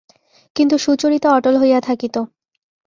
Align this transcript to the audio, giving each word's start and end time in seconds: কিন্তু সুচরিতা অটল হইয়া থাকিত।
কিন্তু 0.55 0.75
সুচরিতা 0.77 1.29
অটল 1.33 1.55
হইয়া 1.57 1.79
থাকিত। 1.81 2.15